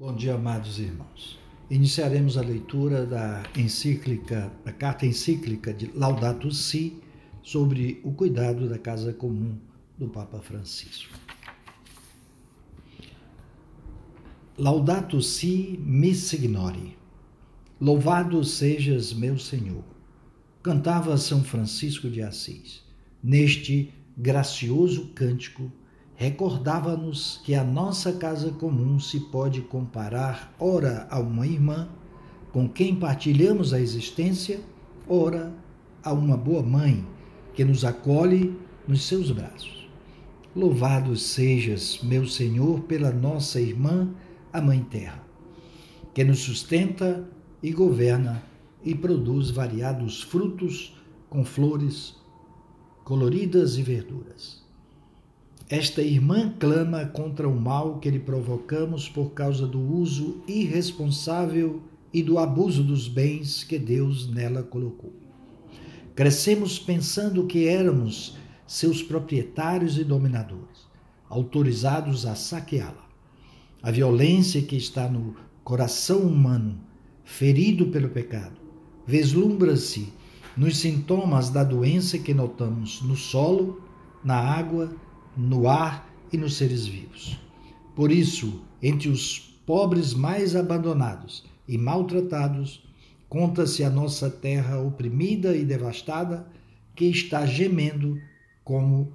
Bom 0.00 0.14
dia, 0.16 0.34
amados 0.34 0.78
irmãos. 0.78 1.38
Iniciaremos 1.68 2.38
a 2.38 2.40
leitura 2.40 3.04
da 3.04 3.42
encíclica, 3.54 4.50
da 4.64 4.72
carta 4.72 5.04
encíclica 5.04 5.74
de 5.74 5.90
Laudato 5.94 6.50
Si 6.50 7.02
sobre 7.42 8.00
o 8.02 8.10
cuidado 8.10 8.66
da 8.66 8.78
casa 8.78 9.12
comum 9.12 9.58
do 9.98 10.08
Papa 10.08 10.40
Francisco. 10.40 11.12
Laudato 14.56 15.20
Si 15.20 15.78
me 15.84 16.14
signore. 16.14 16.96
Louvado 17.78 18.42
sejas, 18.42 19.12
meu 19.12 19.38
Senhor. 19.38 19.84
Cantava 20.62 21.18
São 21.18 21.44
Francisco 21.44 22.08
de 22.08 22.22
Assis. 22.22 22.82
Neste 23.22 23.92
gracioso 24.16 25.08
cântico 25.08 25.70
recordava-nos 26.20 27.40
que 27.42 27.54
a 27.54 27.64
nossa 27.64 28.12
casa 28.12 28.50
comum 28.52 29.00
se 29.00 29.18
pode 29.18 29.62
comparar, 29.62 30.54
ora, 30.58 31.08
a 31.10 31.18
uma 31.18 31.46
irmã 31.46 31.88
com 32.52 32.68
quem 32.68 32.94
partilhamos 32.94 33.72
a 33.72 33.80
existência, 33.80 34.60
ora, 35.08 35.50
a 36.04 36.12
uma 36.12 36.36
boa 36.36 36.62
mãe 36.62 37.06
que 37.54 37.64
nos 37.64 37.86
acolhe 37.86 38.54
nos 38.86 39.04
seus 39.04 39.30
braços. 39.30 39.88
Louvado 40.54 41.16
sejas, 41.16 42.00
meu 42.02 42.26
Senhor, 42.26 42.80
pela 42.80 43.10
nossa 43.10 43.58
irmã, 43.58 44.06
a 44.52 44.60
Mãe 44.60 44.82
Terra, 44.90 45.24
que 46.12 46.22
nos 46.22 46.40
sustenta 46.40 47.26
e 47.62 47.72
governa 47.72 48.42
e 48.84 48.94
produz 48.94 49.48
variados 49.48 50.22
frutos 50.22 50.94
com 51.30 51.46
flores 51.46 52.14
coloridas 53.04 53.78
e 53.78 53.82
verduras. 53.82 54.68
Esta 55.70 56.02
irmã 56.02 56.52
clama 56.58 57.06
contra 57.06 57.48
o 57.48 57.54
mal 57.54 58.00
que 58.00 58.10
lhe 58.10 58.18
provocamos 58.18 59.08
por 59.08 59.30
causa 59.30 59.68
do 59.68 59.78
uso 59.78 60.42
irresponsável 60.48 61.80
e 62.12 62.24
do 62.24 62.40
abuso 62.40 62.82
dos 62.82 63.06
bens 63.06 63.62
que 63.62 63.78
Deus 63.78 64.28
nela 64.28 64.64
colocou. 64.64 65.12
Crescemos 66.16 66.76
pensando 66.76 67.46
que 67.46 67.68
éramos 67.68 68.36
seus 68.66 69.00
proprietários 69.00 69.96
e 69.96 70.02
dominadores, 70.02 70.88
autorizados 71.28 72.26
a 72.26 72.34
saqueá-la. 72.34 73.08
A 73.80 73.92
violência 73.92 74.60
que 74.62 74.74
está 74.74 75.08
no 75.08 75.36
coração 75.62 76.22
humano, 76.22 76.80
ferido 77.22 77.86
pelo 77.86 78.08
pecado, 78.08 78.56
vislumbra-se 79.06 80.12
nos 80.56 80.78
sintomas 80.78 81.48
da 81.48 81.62
doença 81.62 82.18
que 82.18 82.34
notamos 82.34 83.00
no 83.02 83.14
solo, 83.14 83.80
na 84.24 84.34
água, 84.34 84.92
no 85.36 85.68
ar 85.68 86.08
e 86.32 86.36
nos 86.36 86.54
seres 86.54 86.86
vivos. 86.86 87.38
Por 87.94 88.10
isso, 88.10 88.62
entre 88.82 89.08
os 89.08 89.38
pobres 89.66 90.14
mais 90.14 90.56
abandonados 90.56 91.44
e 91.68 91.76
maltratados, 91.78 92.82
conta-se 93.28 93.84
a 93.84 93.90
nossa 93.90 94.28
terra 94.28 94.80
oprimida 94.80 95.56
e 95.56 95.64
devastada, 95.64 96.46
que 96.94 97.06
está 97.06 97.46
gemendo 97.46 98.20
como 98.64 99.12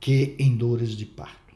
que 0.00 0.34
em 0.38 0.56
dores 0.56 0.90
de 0.90 1.04
parto. 1.04 1.54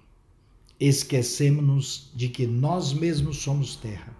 Esquecemos-nos 0.78 2.10
de 2.14 2.28
que 2.28 2.46
nós 2.46 2.92
mesmos 2.92 3.38
somos 3.38 3.76
terra. 3.76 4.16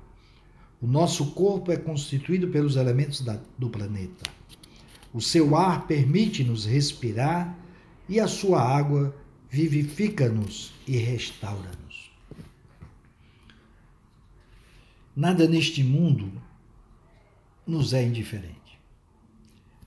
O 0.80 0.86
nosso 0.86 1.32
corpo 1.32 1.70
é 1.70 1.76
constituído 1.76 2.48
pelos 2.48 2.76
elementos 2.76 3.20
da, 3.20 3.38
do 3.58 3.68
planeta. 3.68 4.30
O 5.12 5.20
seu 5.20 5.56
ar 5.56 5.86
permite-nos 5.86 6.64
respirar 6.64 7.58
e 8.10 8.18
a 8.18 8.26
sua 8.26 8.60
água 8.60 9.14
vivifica-nos 9.48 10.72
e 10.84 10.96
restaura-nos. 10.96 12.10
Nada 15.14 15.46
neste 15.46 15.84
mundo 15.84 16.32
nos 17.64 17.92
é 17.92 18.04
indiferente. 18.04 18.58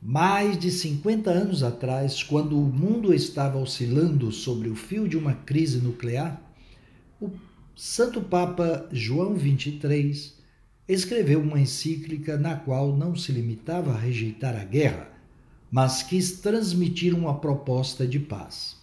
Mais 0.01 0.57
de 0.57 0.71
50 0.71 1.29
anos 1.29 1.63
atrás, 1.63 2.23
quando 2.23 2.57
o 2.57 2.65
mundo 2.65 3.13
estava 3.13 3.57
oscilando 3.57 4.31
sobre 4.31 4.69
o 4.69 4.75
fio 4.75 5.07
de 5.07 5.17
uma 5.17 5.33
crise 5.33 5.79
nuclear, 5.79 6.41
o 7.21 7.29
Santo 7.75 8.21
Papa 8.21 8.87
João 8.89 9.37
XXIII 9.37 10.31
escreveu 10.87 11.41
uma 11.41 11.59
encíclica 11.59 12.37
na 12.37 12.55
qual 12.55 12.95
não 12.95 13.17
se 13.17 13.33
limitava 13.33 13.91
a 13.91 13.97
rejeitar 13.97 14.55
a 14.55 14.63
guerra, 14.63 15.12
mas 15.73 16.03
quis 16.03 16.33
transmitir 16.33 17.15
uma 17.17 17.39
proposta 17.39 18.05
de 18.05 18.19
paz. 18.19 18.77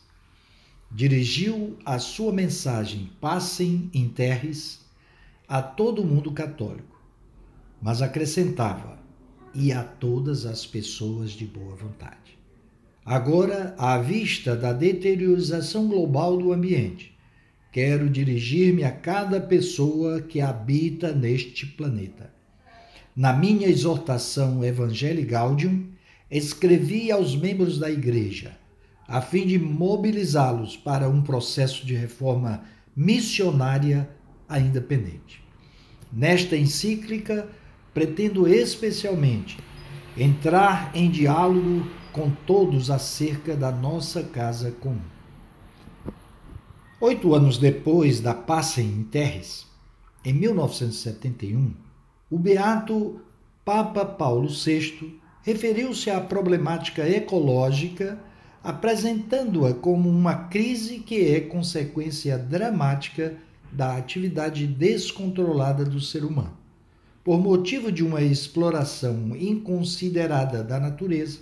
Dirigiu 0.91 1.79
a 1.85 2.01
sua 2.01 2.33
mensagem 2.33 3.13
Passem 3.21 3.89
em 3.95 4.09
Terres 4.09 4.81
a 5.47 5.63
todo 5.63 6.05
mundo 6.05 6.33
católico, 6.33 7.01
mas 7.81 8.03
acrescentava 8.03 8.99
e 9.55 9.73
a 9.73 9.85
todas 9.85 10.45
as 10.45 10.67
pessoas 10.67 11.31
de 11.31 11.47
boa 11.47 11.77
vontade. 11.77 12.37
Agora, 13.05 13.73
à 13.79 13.97
vista 13.97 14.57
da 14.57 14.73
deteriorização 14.73 15.87
global 15.87 16.39
do 16.39 16.53
ambiente, 16.53 17.17
quero 17.71 18.11
dirigir-me 18.11 18.83
a 18.83 18.91
cada 18.91 19.41
pessoa 19.41 20.21
que 20.23 20.41
habita 20.41 21.13
neste 21.13 21.67
planeta. 21.67 22.35
Na 23.15 23.33
minha 23.33 23.69
exortação 23.69 24.65
Evangelii 24.65 25.25
Gaudium, 25.25 25.89
escrevi 26.31 27.11
aos 27.11 27.35
membros 27.35 27.79
da 27.79 27.91
igreja, 27.91 28.57
a 29.09 29.21
fim 29.21 29.47
de 29.47 29.59
mobilizá-los 29.59 30.77
para 30.77 31.09
um 31.09 31.23
processo 31.23 31.85
de 31.85 31.95
reforma 31.95 32.63
missionária 32.95 34.09
ainda 34.49 34.81
pendente. 34.81 35.43
Nesta 36.13 36.57
encíclica, 36.57 37.49
pretendo 37.93 38.47
especialmente 38.47 39.59
entrar 40.17 40.91
em 40.95 41.11
diálogo 41.11 41.89
com 42.13 42.31
todos 42.31 42.91
acerca 42.91 43.57
da 43.57 43.73
nossa 43.73 44.23
casa 44.23 44.71
comum. 44.71 45.01
Oito 47.01 47.35
anos 47.35 47.59
depois 47.59 48.21
da 48.21 48.35
Passem 48.35 48.87
em 48.87 49.05
Terres, 49.05 49.67
em 50.25 50.35
1971, 50.35 51.73
o 52.31 52.39
beato 52.39 53.21
Papa 53.65 54.05
Paulo 54.05 54.49
VI 54.49 55.20
referiu-se 55.43 56.11
à 56.11 56.21
problemática 56.21 57.09
ecológica, 57.09 58.19
apresentando-a 58.63 59.73
como 59.73 60.09
uma 60.09 60.35
crise 60.35 60.99
que 60.99 61.35
é 61.35 61.41
consequência 61.41 62.37
dramática 62.37 63.35
da 63.73 63.97
atividade 63.97 64.67
descontrolada 64.67 65.85
do 65.85 66.01
ser 66.01 66.25
humano. 66.25 66.59
Por 67.25 67.39
motivo 67.39 67.91
de 67.93 68.05
uma 68.05 68.21
exploração 68.23 69.37
inconsiderada 69.37 70.63
da 70.63 70.79
natureza, 70.79 71.41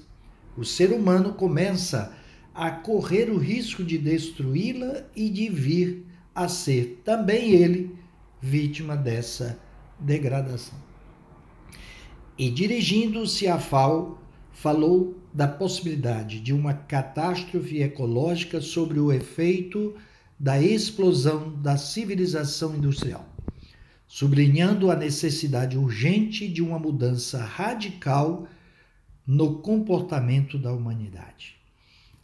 o 0.56 0.65
ser 0.65 0.92
humano 0.92 1.34
começa 1.34 2.12
a 2.54 2.70
correr 2.70 3.30
o 3.30 3.38
risco 3.38 3.84
de 3.84 3.97
destruí-la 3.97 5.04
e 5.15 5.28
de 5.30 5.48
vir 5.48 6.04
a 6.34 6.48
ser 6.48 7.00
também 7.04 7.53
ele 7.53 7.97
vítima 8.41 8.97
dessa 8.97 9.59
degradação 10.00 10.88
e, 12.38 12.49
dirigindo-se 12.49 13.49
à 13.49 13.59
FAO, 13.59 14.16
falou 14.53 15.16
da 15.34 15.49
possibilidade 15.49 16.41
de 16.41 16.53
uma 16.53 16.72
catástrofe 16.72 17.82
ecológica 17.82 18.60
sobre 18.60 19.00
o 19.00 19.12
efeito 19.12 19.94
da 20.38 20.60
explosão 20.60 21.53
da 21.60 21.77
civilização 21.77 22.77
industrial, 22.77 23.28
sublinhando 24.06 24.91
a 24.91 24.94
necessidade 24.94 25.77
urgente 25.77 26.48
de 26.48 26.62
uma 26.62 26.78
mudança 26.78 27.43
radical 27.44 28.47
no 29.27 29.56
comportamento 29.56 30.56
da 30.56 30.72
humanidade. 30.72 31.56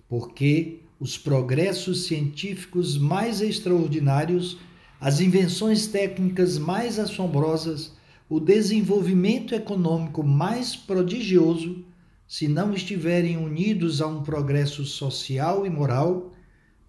Porque 0.09 0.81
os 1.01 1.19
progressos 1.19 2.07
científicos 2.07 2.97
mais 2.97 3.41
extraordinários, 3.41 4.59
as 5.01 5.21
invenções 5.21 5.89
técnicas 5.89 6.57
mais 6.57 6.99
assombrosas, 6.99 7.93
o 8.29 8.41
desenvolvimento 8.41 9.55
econômico 9.55 10.23
mais 10.23 10.75
prodigioso 10.75 11.85
se 12.27 12.49
não 12.49 12.73
estiverem 12.73 13.37
unidos 13.37 14.01
a 14.01 14.07
um 14.07 14.23
progresso 14.23 14.85
social 14.85 15.67
e 15.67 15.71
moral, 15.71 16.33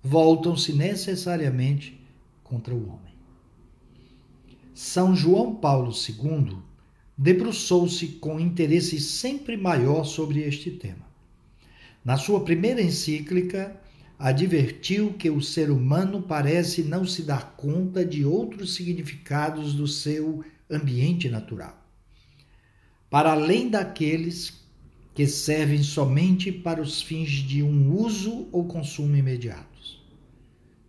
voltam-se 0.02 0.74
necessariamente 0.74 2.00
contra 2.44 2.74
o 2.74 2.88
homem. 2.88 3.14
São 4.74 5.16
João 5.16 5.56
Paulo 5.56 5.92
II 5.92 6.58
debruçou-se 7.18 8.08
com 8.08 8.40
interesse 8.40 9.00
sempre 9.00 9.56
maior 9.56 10.04
sobre 10.04 10.42
este 10.42 10.72
tema. 10.72 11.06
Na 12.04 12.18
sua 12.18 12.42
primeira 12.42 12.82
encíclica, 12.82 13.80
advertiu 14.18 15.14
que 15.14 15.30
o 15.30 15.42
ser 15.42 15.70
humano 15.70 16.22
parece 16.22 16.84
não 16.84 17.06
se 17.06 17.24
dar 17.24 17.56
conta 17.58 18.06
de 18.06 18.24
outros 18.24 18.74
significados 18.74 19.74
do 19.74 19.88
seu 19.88 20.44
ambiente 20.70 21.30
natural. 21.30 21.86
Para 23.10 23.34
além 23.34 23.70
daqueles 23.70 24.66
que 25.14 25.26
servem 25.28 25.82
somente 25.82 26.52
para 26.52 26.82
os 26.82 27.02
fins 27.02 27.30
de 27.30 27.64
um 27.64 27.94
uso 27.96 28.48
ou 28.52 28.66
consumo 28.66 29.16
imediatos. 29.16 30.04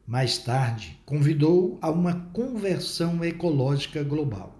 mais 0.06 0.38
tarde, 0.38 0.96
convidou 1.04 1.78
a 1.82 1.90
uma 1.90 2.14
conversão 2.32 3.24
ecológica 3.24 4.04
global. 4.04 4.56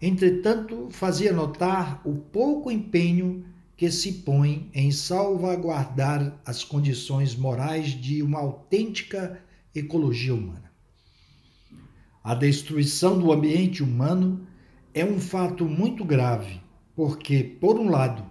Entretanto, 0.00 0.88
fazia 0.90 1.30
notar 1.32 2.00
o 2.06 2.14
pouco 2.14 2.70
empenho 2.70 3.44
que 3.76 3.90
se 3.90 4.12
põe 4.12 4.70
em 4.72 4.90
salvaguardar 4.90 6.40
as 6.44 6.64
condições 6.64 7.36
morais 7.36 7.88
de 7.88 8.22
uma 8.22 8.38
autêntica 8.38 9.40
ecologia 9.74 10.34
humana. 10.34 10.72
A 12.24 12.34
destruição 12.34 13.18
do 13.18 13.30
ambiente 13.30 13.82
humano 13.82 14.46
é 14.94 15.04
um 15.04 15.20
fato 15.20 15.66
muito 15.66 16.04
grave, 16.04 16.60
porque, 16.94 17.44
por 17.44 17.78
um 17.78 17.90
lado, 17.90 18.24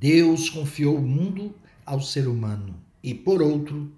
Deus 0.00 0.50
confiou 0.50 0.96
o 0.96 1.02
mundo 1.02 1.54
ao 1.86 2.00
ser 2.00 2.26
humano 2.26 2.74
e, 3.02 3.14
por 3.14 3.40
outro, 3.40 3.92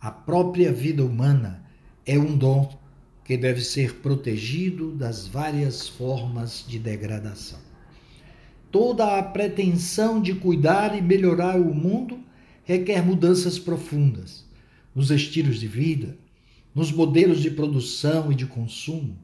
a 0.00 0.10
própria 0.10 0.72
vida 0.72 1.04
humana 1.04 1.64
é 2.06 2.18
um 2.18 2.36
dom 2.36 2.76
que 3.24 3.36
deve 3.36 3.60
ser 3.60 3.96
protegido 3.96 4.92
das 4.92 5.26
várias 5.26 5.86
formas 5.86 6.64
de 6.66 6.78
degradação. 6.78 7.71
Toda 8.72 9.18
a 9.18 9.22
pretensão 9.22 10.20
de 10.20 10.34
cuidar 10.34 10.96
e 10.96 11.02
melhorar 11.02 11.60
o 11.60 11.74
mundo 11.74 12.18
requer 12.64 13.04
mudanças 13.04 13.58
profundas 13.58 14.46
nos 14.94 15.10
estilos 15.10 15.60
de 15.60 15.68
vida, 15.68 16.16
nos 16.74 16.90
modelos 16.90 17.42
de 17.42 17.50
produção 17.50 18.32
e 18.32 18.34
de 18.34 18.46
consumo, 18.46 19.18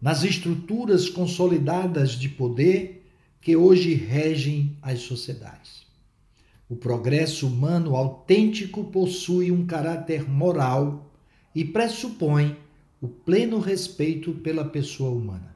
nas 0.00 0.22
estruturas 0.22 1.08
consolidadas 1.08 2.12
de 2.12 2.28
poder 2.28 3.10
que 3.40 3.56
hoje 3.56 3.92
regem 3.92 4.76
as 4.80 5.00
sociedades. 5.00 5.84
O 6.68 6.76
progresso 6.76 7.48
humano 7.48 7.96
autêntico 7.96 8.84
possui 8.84 9.50
um 9.50 9.66
caráter 9.66 10.30
moral 10.30 11.10
e 11.52 11.64
pressupõe 11.64 12.56
o 13.00 13.08
pleno 13.08 13.58
respeito 13.58 14.32
pela 14.32 14.64
pessoa 14.64 15.10
humana. 15.10 15.49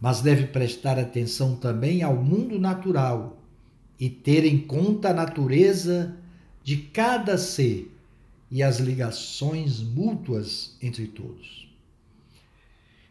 Mas 0.00 0.20
deve 0.20 0.46
prestar 0.46 0.98
atenção 0.98 1.56
também 1.56 2.02
ao 2.02 2.16
mundo 2.16 2.58
natural 2.58 3.42
e 3.98 4.08
ter 4.08 4.44
em 4.44 4.58
conta 4.58 5.10
a 5.10 5.14
natureza 5.14 6.16
de 6.62 6.76
cada 6.76 7.36
ser 7.36 7.92
e 8.50 8.62
as 8.62 8.78
ligações 8.78 9.80
mútuas 9.80 10.76
entre 10.80 11.06
todos. 11.06 11.68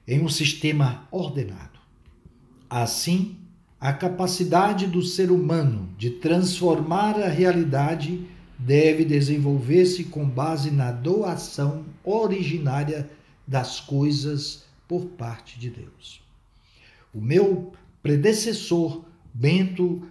Em 0.07 0.21
um 0.21 0.29
sistema 0.29 1.07
ordenado. 1.11 1.77
Assim, 2.69 3.35
a 3.79 3.93
capacidade 3.93 4.87
do 4.87 5.03
ser 5.03 5.29
humano 5.29 5.89
de 5.97 6.09
transformar 6.09 7.19
a 7.19 7.27
realidade 7.27 8.25
deve 8.57 9.05
desenvolver-se 9.05 10.05
com 10.05 10.27
base 10.27 10.71
na 10.71 10.91
doação 10.91 11.85
originária 12.03 13.09
das 13.45 13.79
coisas 13.79 14.63
por 14.87 15.05
parte 15.05 15.59
de 15.59 15.69
Deus. 15.69 16.26
O 17.17 17.19
meu 17.21 17.73
predecessor, 18.03 19.03
Bento 19.33 20.07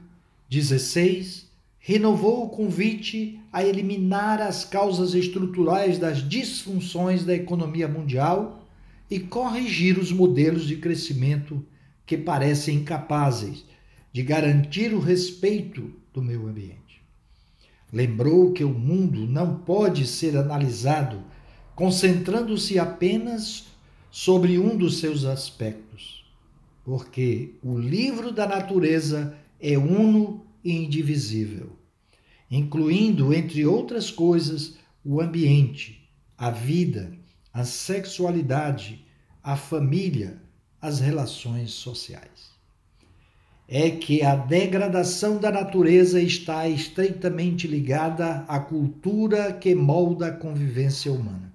XVI, 0.51 1.45
renovou 1.79 2.45
o 2.45 2.49
convite 2.49 3.39
a 3.53 3.65
eliminar 3.65 4.43
as 4.43 4.65
causas 4.65 5.15
estruturais 5.15 6.01
das 6.01 6.29
disfunções 6.29 7.25
da 7.25 7.33
economia 7.33 7.87
mundial 7.87 8.67
e 9.09 9.21
corrigir 9.21 10.01
os 10.01 10.11
modelos 10.11 10.67
de 10.67 10.79
crescimento 10.79 11.65
que 12.05 12.19
parecem 12.19 12.79
incapazes 12.79 13.65
de 14.13 14.25
garantir 14.25 14.93
o 14.93 14.99
respeito 14.99 15.93
do 16.13 16.21
meio 16.21 16.49
ambiente. 16.49 17.01
Lembrou 17.93 18.53
que 18.53 18.65
o 18.65 18.75
mundo 18.75 19.29
não 19.29 19.59
pode 19.59 20.09
ser 20.09 20.37
analisado 20.37 21.23
concentrando-se 21.77 22.81
apenas 22.81 23.67
sobre 24.11 24.59
um 24.59 24.77
dos 24.77 24.99
seus 24.99 25.25
aspectos, 25.25 26.26
porque 26.87 27.57
o 27.65 27.77
livro 27.77 28.31
da 28.31 28.47
natureza 28.47 29.37
é 29.61 29.77
uno 29.77 30.47
e 30.63 30.71
indivisível, 30.71 31.73
incluindo, 32.49 33.35
entre 33.35 33.67
outras 33.67 34.09
coisas, 34.09 34.77
o 35.05 35.21
ambiente, 35.21 36.09
a 36.39 36.49
vida, 36.49 37.13
a 37.53 37.65
sexualidade, 37.65 39.05
a 39.43 39.57
família, 39.57 40.41
as 40.81 41.01
relações 41.01 41.73
sociais. 41.73 42.55
É 43.67 43.91
que 43.91 44.23
a 44.23 44.37
degradação 44.37 45.39
da 45.39 45.51
natureza 45.51 46.23
está 46.23 46.69
estreitamente 46.69 47.67
ligada 47.67 48.45
à 48.47 48.61
cultura 48.61 49.53
que 49.53 49.75
molda 49.75 50.29
a 50.29 50.33
convivência 50.33 51.13
humana. 51.13 51.53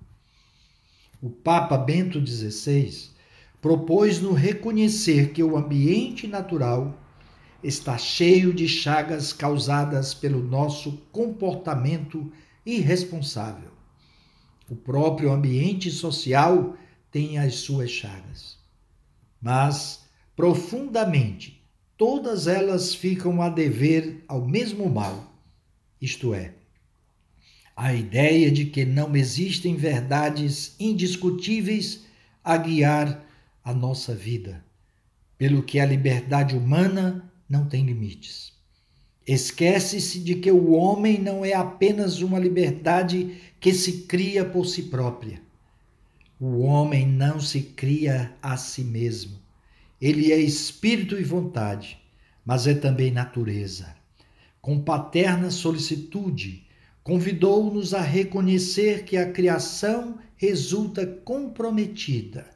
O 1.21 1.29
Papa 1.29 1.77
Bento 1.77 2.19
XVI 2.19 3.11
propôs-nos 3.61 4.37
reconhecer 4.37 5.31
que 5.31 5.43
o 5.43 5.55
ambiente 5.55 6.27
natural 6.27 6.97
está 7.63 7.97
cheio 7.97 8.51
de 8.53 8.67
chagas 8.67 9.31
causadas 9.31 10.13
pelo 10.13 10.41
nosso 10.41 10.93
comportamento 11.11 12.31
irresponsável. 12.65 13.69
O 14.69 14.75
próprio 14.75 15.31
ambiente 15.31 15.91
social 15.91 16.75
tem 17.11 17.37
as 17.37 17.55
suas 17.55 17.91
chagas 17.91 18.61
mas 19.41 20.05
profundamente 20.35 21.65
todas 21.97 22.47
elas 22.47 22.93
ficam 22.93 23.41
a 23.41 23.49
dever 23.49 24.23
ao 24.27 24.45
mesmo 24.45 24.89
mal, 24.89 25.33
isto 25.99 26.33
é, 26.33 26.53
a 27.75 27.93
ideia 27.93 28.51
de 28.51 28.65
que 28.65 28.85
não 28.85 29.15
existem 29.15 29.75
verdades 29.75 30.75
indiscutíveis 30.79 32.05
a 32.43 32.57
guiar 32.57 33.25
a 33.63 33.73
nossa 33.73 34.13
vida, 34.15 34.63
pelo 35.37 35.63
que 35.63 35.79
a 35.79 35.85
liberdade 35.85 36.55
humana 36.55 37.31
não 37.49 37.65
tem 37.67 37.85
limites. 37.85 38.53
Esquece-se 39.27 40.19
de 40.19 40.35
que 40.35 40.51
o 40.51 40.71
homem 40.71 41.19
não 41.19 41.45
é 41.45 41.53
apenas 41.53 42.21
uma 42.21 42.39
liberdade 42.39 43.39
que 43.59 43.73
se 43.73 44.03
cria 44.03 44.43
por 44.43 44.65
si 44.65 44.83
própria 44.83 45.41
o 46.41 46.61
homem 46.61 47.07
não 47.07 47.39
se 47.39 47.61
cria 47.61 48.33
a 48.41 48.57
si 48.57 48.83
mesmo. 48.83 49.37
Ele 50.01 50.31
é 50.31 50.39
espírito 50.39 51.19
e 51.19 51.23
vontade, 51.23 51.99
mas 52.43 52.65
é 52.65 52.73
também 52.73 53.11
natureza. 53.11 53.95
Com 54.59 54.81
paterna 54.81 55.51
solicitude, 55.51 56.65
convidou-nos 57.03 57.93
a 57.93 58.01
reconhecer 58.01 59.03
que 59.03 59.17
a 59.17 59.31
criação 59.31 60.17
resulta 60.35 61.05
comprometida, 61.05 62.49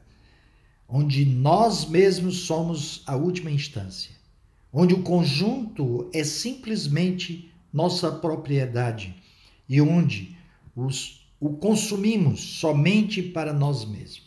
onde 0.88 1.24
nós 1.24 1.88
mesmos 1.88 2.40
somos 2.40 3.02
a 3.06 3.16
última 3.16 3.50
instância, 3.50 4.12
onde 4.72 4.94
o 4.94 5.02
conjunto 5.02 6.10
é 6.12 6.22
simplesmente 6.22 7.50
nossa 7.72 8.10
propriedade 8.12 9.14
e 9.68 9.80
onde 9.80 10.36
os 10.74 11.26
o 11.38 11.50
consumimos 11.50 12.40
somente 12.40 13.22
para 13.22 13.52
nós 13.52 13.84
mesmos. 13.84 14.26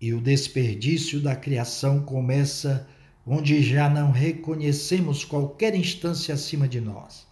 E 0.00 0.14
o 0.14 0.20
desperdício 0.20 1.20
da 1.20 1.34
criação 1.34 2.00
começa 2.00 2.88
onde 3.26 3.62
já 3.62 3.90
não 3.90 4.12
reconhecemos 4.12 5.24
qualquer 5.24 5.74
instância 5.74 6.34
acima 6.34 6.68
de 6.68 6.80
nós, 6.80 7.26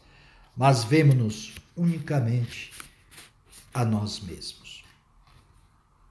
mas 0.56 0.84
vemos-nos 0.84 1.54
unicamente 1.76 2.72
a 3.72 3.84
nós 3.84 4.20
mesmos. 4.20 4.65